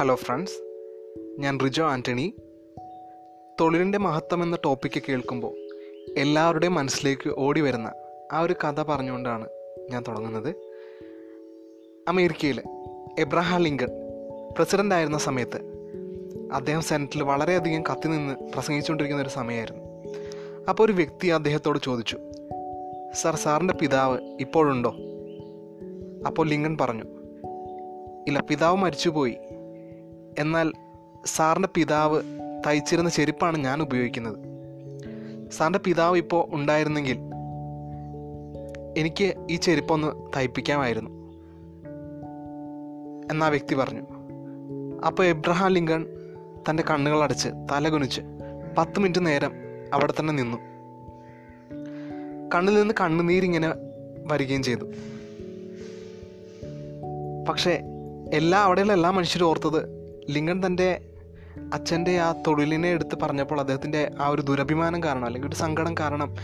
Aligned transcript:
Hello 0.00 0.14
friends 0.14 0.54
ഞാൻ 1.38 1.58
റിജോ 1.60 1.84
ആന്റണി 1.84 2.34
തൊഴിലിന്റെ 3.60 3.98
മഹത്വം 3.98 4.42
എന്ന 4.42 4.58
ടോപ്പിക്ക് 4.64 5.02
കേൾക്കുമ്പോൾ 5.08 5.54
എല്ലാവരുടെയും 6.16 6.74
മനസ്സിലേക്ക് 6.74 7.34
ഓടി 7.38 7.60
വരുന്ന 7.60 7.92
ആ 8.32 8.40
ഒരു 8.40 8.52
കഥ 8.52 8.82
പറഞ്ഞുകൊണ്ടാണ് 8.82 9.48
ഞാൻ 9.90 10.04
തുടങ്ങുന്നത്. 10.08 10.54
അമേരിക്കയിൽ 12.08 12.62
എബ്രഹാം 13.18 13.62
ലിങ്കൺ 13.62 13.88
പ്രസിഡന്റ് 14.56 14.94
ആയിരുന്ന 14.94 15.18
സമയത്ത് 15.18 15.60
അദ്ദേഹം 16.52 16.80
സെനറ്റിൽ 16.80 17.22
വളരെയധികം 17.22 17.82
കത്തി 17.82 18.08
നിന്ന് 18.08 18.34
പ്രസംഗിച്ചുകൊണ്ടിരിക്കുന്ന 18.34 19.22
ഒരു 19.22 19.30
സമയമായിരുന്നു. 19.30 19.84
അപ്പോൾ 20.68 20.84
ഒരു 20.84 20.92
വ്യക്തി 20.92 21.28
അദ്ദേഹത്തോട് 21.28 21.78
ചോദിച്ചു 21.82 22.18
സർ 23.14 23.36
സാറിന്റെ 23.36 23.74
പിതാവ് 23.74 24.18
ഇപ്പോഴുണ്ടോ? 24.40 24.90
അപ്പോൾ 26.26 26.48
ലിങ്കൺ 26.48 26.78
പറഞ്ഞു 26.80 27.04
ഇല്ല 28.28 28.40
പിതാവ് 28.48 28.76
മരിച്ചുപോയി. 28.76 29.36
എന്നാൽ 30.40 30.72
സാറിന്റെ 31.26 31.68
പിതാവ് 31.74 32.22
തയ്ച്ചിരുന്ന 32.66 33.10
ചെരുപ്പാണ് 33.10 33.58
ഞാൻ 33.58 33.82
ഉപയോഗിക്കുന്നത്. 33.82 34.38
സാറിന്റെ 35.50 35.78
പിതാവ് 35.78 36.16
ഇപ്പോൾ 36.16 36.48
ഉണ്ടായിരുന്നെങ്കിൽ 36.50 37.18
എനിക്ക് 38.96 39.34
ഈ 39.50 39.56
ചെരുപ്പൊന്ന് 39.56 40.38
തയ്പ്പിക്കാമായിരുന്നു. 40.38 41.10
എന്നാ 43.32 43.48
വ്യക്തി 43.48 43.74
പറഞ്ഞു. 43.74 44.00
അപ്പോൾ 45.06 45.26
എബ്രഹാം 45.26 45.70
ലിങ്കൺ 45.70 46.06
തന്റെ 46.70 46.84
കണ്ണുകളടച്ച് 46.90 47.48
തലകുനിച്ച് 47.48 48.20
പത്ത് 48.78 49.00
മിനിറ്റ് 49.00 49.26
നേരം 49.26 49.52
അവിടെ 49.92 50.14
തന്നെ 50.20 50.34
നിന്നു. 50.34 50.56
കണ്ണിൽ 52.54 52.74
നിന്ന് 52.74 52.94
കണ്ണുനീരിങ്ങനെ 53.00 53.74
വരികയും 54.24 54.62
ചെയ്തു. 54.62 54.84
പക്ഷേ 57.48 57.80
എല്ലാ 58.32 58.58
അവിടെയുള്ള 58.58 58.92
എല്ലാ 58.92 59.10
മനുഷ്യരും 59.10 59.44
ഓർത്തത് 59.44 59.99
ലിങ്കൺ 60.28 60.66
തന്റെ 60.66 61.06
അച്ഛന്റെ 61.74 62.18
ആ 62.18 62.32
തൊഴിലിനെ 62.32 62.88
എടുത്ത് 62.88 63.18
പറഞ്ഞപ്പോൾ 63.22 63.60
അദ്ദേഹത്തിന്റെ 63.60 64.10
ആ 64.20 64.28
ഒരു 64.28 64.42
ദുരഭിമാനം 64.42 65.02
കാരണം 65.02 65.24
അല്ലെങ്കിൽ 65.24 65.48
ഒരു 65.48 65.56
സങ്കടം 65.56 65.94
കാരണം 66.00 66.34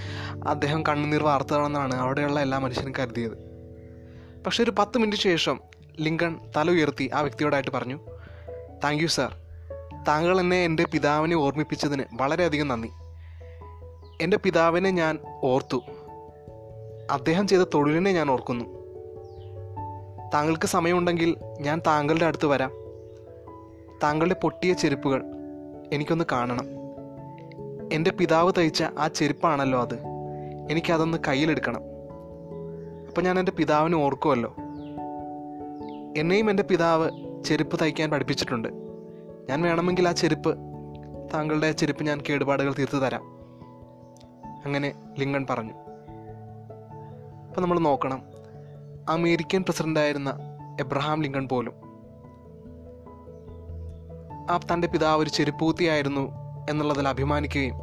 അദ്ദേഹം 0.49 0.83
കണ്ണുനീർ 0.87 1.23
വാർത്തതാണെന്നാണ് 1.23 1.95
അവിടെയുള്ള 1.95 2.41
എല്ലാ 2.41 2.59
മനുഷ്യരും 2.59 2.93
കരുതിയത്. 2.99 3.33
പക്ഷെ 4.47 4.63
ഒരു 4.63 4.73
പത്ത് 4.79 4.99
മിനിറ്റ് 4.99 5.23
ശേഷം 5.23 5.61
ലിങ്കൺ 6.01 6.41
തല 6.57 6.71
ഉയർത്തി 6.71 7.11
ആ 7.15 7.21
വ്യക്തിയോടായിട്ട് 7.21 7.71
പറഞ്ഞു 7.71 7.99
താങ്ക് 8.85 9.03
യു 9.03 9.07
സാർ. 9.07 9.37
താങ്കൾ 10.09 10.41
എന്നെ 10.41 10.65
എന്റെ 10.65 10.85
പിതാവിനെ 10.93 11.37
ഓർമ്മിപ്പിച്ചതിന് 11.37 12.03
വളരെയധികം 12.13 12.69
നന്ദി. 12.69 12.89
എന്റെ 14.21 14.37
പിതാവിനെ 14.37 14.91
ഞാൻ 14.91 15.19
ഓർത്തു. 15.45 15.83
അദ്ദേഹം 17.11 17.49
ചെയ്ത 17.49 17.63
തൊഴിലിനെ 17.63 18.13
ഞാൻ 18.13 18.31
ഓർക്കുന്നു. 18.31 18.65
താങ്കൾക്ക് 20.35 20.67
സമയമുണ്ടെങ്കിൽ 20.67 21.37
ഞാൻ 21.61 21.83
താങ്കളുടെ 21.87 22.27
അടുത്ത് 22.27 22.47
വരാം. 22.47 22.86
താങ്കളുടെ 24.03 24.35
പൊട്ടിയ 24.35 24.73
ചെരുപ്പുകൾ 24.73 25.25
എനിക്കൊന്ന് 25.93 26.25
കാണണം. 26.33 26.67
എന്റെ 27.93 28.11
പിതാവ് 28.11 28.53
തയ്ച്ച 28.59 28.83
ആ 28.99 29.09
ചെരുപ്പാണല്ലോ 29.09 29.83
അത്. 29.83 29.95
എനിക്കതൊന്ന് 30.71 31.19
കയ്യിലെടുക്കണം. 31.29 31.81
അപ്പം 33.09 33.25
ഞാൻ 33.25 33.39
എന്റെ 33.39 33.53
പിതാവിനെ 33.53 33.97
ഓർക്കുമല്ലോ 33.97 34.55
എന്നെയും 36.17 36.51
എന്റെ 36.51 36.63
പിതാവ് 36.63 37.11
ചെരുപ്പ് 37.45 37.79
തയ്ക്കാൻ 37.83 38.11
പഠിപ്പിച്ചിട്ടുണ്ട്. 38.11 38.69
ഞാൻ 39.51 39.63
വേണമെങ്കിൽ 39.63 40.09
ആ 40.09 40.13
ചെരുപ്പ് 40.13 40.57
താങ്കളുടെ 41.35 41.73
ചെരുപ്പ് 41.73 42.05
ഞാൻ 42.05 42.21
കേടുപാടുകൾ 42.29 42.75
തീർത്തു 42.79 42.97
തരാം. 42.97 43.23
അങ്ങനെ 44.65 44.95
ലിങ്കൺ 45.19 45.47
പറഞ്ഞു. 45.51 45.73
അപ്പം 47.49 47.63
നമ്മൾ 47.63 47.79
നോക്കണം. 47.79 48.23
അമേരിക്കൻ 49.09 49.63
പ്രസിഡന്റായിരുന്ന 49.63 50.39
എബ്രഹാം 50.81 51.23
ലിങ്കൺ 51.23 51.49
പോലും 51.49 51.86
ആ 54.51 54.59
തന്റെ 54.59 54.89
പിതാവ് 54.89 55.23
ഒരു 55.23 55.31
ചെരുപ്പൂത്തിയായിരുന്നു 55.31 56.33
എന്നുള്ളതിൽ 56.71 57.09
അഭിമാനിക്കുകയും 57.09 57.75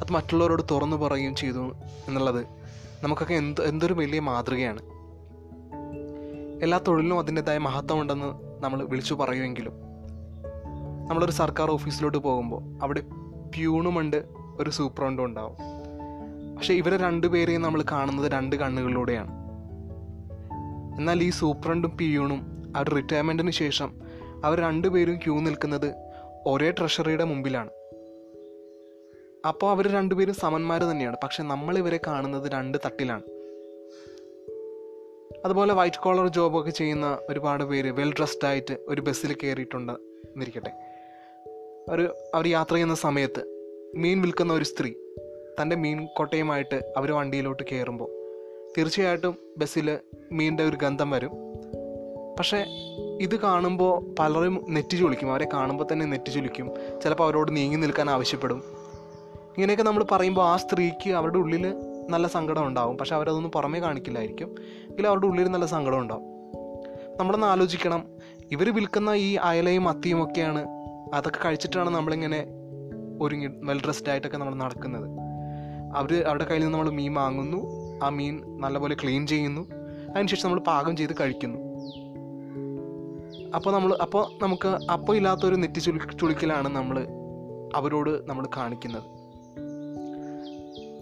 അത് 0.00 0.12
മറ്റുള്ളവരോട് 0.12 0.62
തുറന്നു 0.70 0.96
പറയുകയും 0.96 1.34
ചെയ്തു 1.34 1.72
എന്നുള്ളത് 2.08 2.46
നമുക്കൊക്കെ 3.02 3.34
എന്ത് 3.34 3.64
എന്തൊരു 3.64 3.94
വലിയ 3.94 4.20
മാതൃകയാണ്. 4.20 4.80
എല്ലാ 6.62 6.80
തൊഴിലിനും 6.88 7.18
അതിന്റെതായ 7.18 7.58
മഹത്വമുണ്ടെന്ന് 7.58 8.62
നമ്മൾ 8.64 8.84
വിളിച്ചു 8.84 9.14
പറയുമെങ്കിലും 9.14 9.72
നമ്മളൊരു 11.08 11.32
സർക്കാർ 11.32 11.70
ഓഫീസിലോട്ട് 11.70 12.18
പോകുമ്പോൾ 12.18 12.78
അവിടെ 12.82 13.00
പ്യൂണുമുണ്ട് 13.54 14.24
ഒരു 14.58 14.70
സൂപ്രണ്ടും 14.70 15.24
ഉണ്ടാവും. 15.24 15.56
പക്ഷേ 16.56 16.74
ഇവരെ 16.74 16.96
രണ്ടുപേരെയും 16.96 17.62
നമ്മൾ 17.62 17.84
കാണുന്നത് 17.92 18.32
രണ്ട് 18.32 18.56
കണ്ണുകളിലൂടെയാണ്. 18.56 19.30
എന്നാൽ 20.96 21.22
ഈ 21.22 21.30
സൂപ്രണ്ടും 21.30 21.96
പിയൂണും 21.96 22.72
അവർ 22.76 22.88
റിട്ടയർമെന്റിന് 22.88 23.50
ശേഷം 23.50 24.01
അവർ 24.44 24.60
രണ്ടുപേരും 24.60 25.16
ക്യൂ 25.16 25.40
നിൽക്കുന്നത് 25.40 25.94
ഒരേ 26.46 26.70
ട്രഷറിയുടെ 26.70 27.24
മുമ്പിലാണ്. 27.24 27.70
അപ്പോൾ 29.48 29.70
അവർ 29.70 29.92
രണ്ടുപേരും 29.92 30.34
സമന്മാർ 30.34 30.82
തന്നെയാണ്. 30.82 31.16
പക്ഷെ 31.22 31.42
നമ്മൾ 31.42 31.78
ഇവരെ 31.78 32.00
കാണുന്നത് 32.06 32.52
രണ്ട് 32.52 32.78
തട്ടിലാണ്. 32.86 33.22
അതുപോലെ 35.44 35.74
വൈറ്റ് 35.74 35.96
കോളർ 35.96 36.28
ജോബൊക്കെ 36.28 36.70
ചെയ്യുന്ന 36.70 37.18
ഒരുപാട് 37.28 37.64
പേര് 37.64 37.90
വെൽ 37.90 38.12
ഡ്രസ്ഡ് 38.12 38.46
ആയിട്ട് 38.46 38.74
ഒരു 38.88 39.00
ബസ്സിൽ 39.00 39.36
കയറിയിട്ടുണ്ട് 39.42 39.92
എന്നിരിക്കട്ടെ. 39.92 40.70
ഒരു 41.90 42.14
അവർ 42.34 42.48
യാത്ര 42.48 42.72
ചെയ്യുന്ന 42.72 42.94
സമയത്ത് 42.94 43.42
മീൻ 43.96 44.22
വിൽക്കുന്ന 44.22 44.52
ഒരു 44.52 44.64
സ്ത്രീ 44.64 44.92
തന്റെ 45.60 45.76
മീൻ 45.76 46.08
കൊട്ടയുമായിട്ട് 46.16 46.94
അവർ 46.96 47.12
വണ്ടിയിലോട്ട് 47.12 47.62
കയറുമ്പോൾ 47.72 48.10
തീർച്ചയായിട്ടും 48.78 49.38
ബസ്സിൽ 49.58 49.98
മീനിന്റെ 50.32 50.64
ഒരു 50.64 50.76
ഗന്ധം 50.76 51.10
വരും. 51.10 51.51
പക്ഷേ 52.38 52.64
ഇത് 53.20 53.40
കാണുമ്പോൾ 53.40 54.14
പലരും 54.18 54.66
നെറ്റ് 54.68 54.96
ചൊലിക്കും 54.96 55.30
അവരെ 55.30 55.48
കാണുമ്പോൾ 55.54 55.84
തന്നെ 55.92 56.06
നെറ്റ് 56.06 56.32
ചൊലിക്കും 56.32 56.70
ചിലപ്പോൾ 57.04 57.24
അവരോട് 57.24 57.56
നീങ്ങി 57.56 57.76
നിൽക്കാൻ 57.76 58.10
ആവശ്യപ്പെടും. 58.10 58.62
ഇങ്ങനെയൊക്കെ 59.56 59.84
നമ്മൾ 59.84 60.04
പറയുമ്പോൾ 60.10 60.48
ആ 60.48 60.56
സ്ത്രീക്ക് 60.56 61.10
അവരുടെ 61.10 61.38
ഉള്ളിൽ 61.38 61.74
നല്ല 62.08 62.26
സങ്കടം 62.26 62.66
ഉണ്ടാവും. 62.66 62.98
പക്ഷെ 62.98 63.14
അവരതൊന്നും 63.14 63.52
പുറമേ 63.52 63.80
കാണിക്കില്ലായിരിക്കും. 63.80 64.54
എങ്കിലും 64.90 65.08
അവരുടെ 65.08 65.26
ഉള്ളിൽ 65.26 65.48
നല്ല 65.48 65.66
സങ്കടം 65.66 65.98
ഉണ്ടാവും. 65.98 66.22
നമ്മളൊന്ന് 67.20 67.46
ആലോചിക്കണം. 67.46 68.04
ഇവർ 68.50 68.74
വിൽക്കുന്ന 68.74 69.10
ഈ 69.10 69.34
അയലയും 69.34 69.88
അത്തിയും 69.88 70.22
ഒക്കെയാണ്. 70.22 70.66
അതൊക്കെ 71.14 71.38
കഴിച്ചിട്ടാണ് 71.44 71.90
നമ്മളിങ്ങനെ 71.90 72.46
ഒരുങ്ങി 73.20 73.46
വെൽ 73.46 73.80
ഡ്രസ്ഡ് 73.84 74.10
ആയിട്ടൊക്കെ 74.10 74.36
നമ്മൾ 74.36 74.54
നടക്കുന്നത്. 74.54 75.08
അവർ 75.96 76.22
അവരുടെ 76.22 76.44
കയ്യിൽ 76.44 76.62
നിന്ന് 76.62 76.78
നമ്മൾ 76.78 76.90
മീൻ 76.90 77.14
വാങ്ങുന്നു. 77.14 77.66
ആ 78.04 78.08
മീൻ 78.08 78.60
നല്ലപോലെ 78.60 78.96
ക്ലീൻ 79.02 79.26
ചെയ്യുന്നു. 79.26 79.66
അതിനുശേഷം 80.14 80.48
നമ്മൾ 80.48 80.60
പാകം 80.60 80.96
ചെയ്ത് 80.96 81.12
കഴിക്കുന്നു. 81.20 81.71
അപ്പോൾ 83.54 83.70
നമ്മൾ 83.70 83.98
അപ്പോൾ 84.02 84.44
നമുക്ക് 84.44 84.68
അപ്പോൾ 84.68 85.16
ഇല്ലാത്തൊരു 85.16 85.54
നെറ്റി 85.54 85.78
ചുളി 85.78 85.98
ചുളിക്കലാണ് 86.20 86.68
നമ്മൾ 86.68 87.06
അവരോട് 87.74 88.28
നമ്മൾ 88.28 88.48
കാണിക്കുന്നത്. 88.56 89.02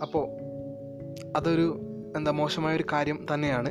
അപ്പോൾ 0.03 0.28
അതൊരു 1.37 1.81
എന്താ 2.16 2.31
മോശമായ 2.31 2.77
ഒരു 2.77 2.84
കാര്യം 2.93 3.27
തന്നെയാണ്. 3.34 3.69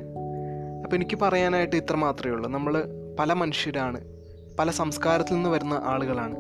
അപ്പോൾ 0.84 0.96
എനിക്ക് 0.96 1.20
പറയാനായിട്ട് 1.20 1.76
ഇത്ര 1.76 1.96
മാത്രമേ 1.96 2.34
ഉള്ളൂ. 2.34 2.50
നമ്മൾ 2.50 2.84
പല 3.20 3.34
മനുഷ്യരാണ്. 3.34 4.02
പല 4.60 4.72
സംസ്കാരത്തിൽ 4.72 5.34
നിന്ന് 5.34 5.50
വരുന്ന 5.50 5.82
ആളുകളാണ്. 5.84 6.36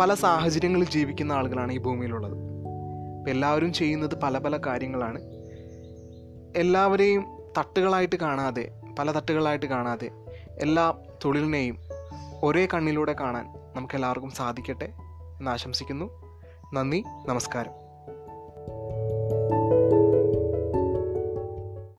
പല 0.00 0.14
സാഹചര്യങ്ങളിൽ 0.14 0.84
ജീവിക്കുന്ന 0.84 1.32
ആളുകളാണ് 1.32 1.72
ഈ 1.72 1.78
ഭൂമിയിലുള്ളത്. 1.78 2.32
അപ്പോൾ 3.18 3.30
എല്ലാവരും 3.30 3.72
ചെയ്യുന്നത് 3.72 4.14
പല 4.22 4.38
പല 4.38 4.56
കാര്യങ്ങളാണ്. 4.56 5.20
എല്ലാവരെയും 6.56 7.24
തട്ടുകളായിട്ട് 7.58 8.16
കാണാതെ 8.16 8.70
പല 8.98 9.10
തട്ടുകളായിട്ട് 9.10 9.66
കാണാതെ 9.66 10.10
എല്ലാ 10.58 10.94
തൊഴിലിനെയും 11.24 11.78
ഒരേ 12.42 12.66
കണ്ണിലൂടെ 12.66 13.12
കാണാൻ 13.20 13.46
നമുക്കെല്ലാവർക്കും 13.76 14.30
സാധിക്കട്ടെ 14.30 14.92
എന്ന് 15.38 15.50
ആശംസിക്കുന്നു. 15.50 16.10
നന്ദി 16.72 17.04
നമസ്കാരം. 17.26 17.81